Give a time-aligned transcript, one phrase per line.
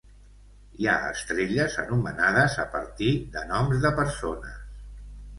[0.83, 4.57] Hi ha estrelles anomenades a partir de noms de persones.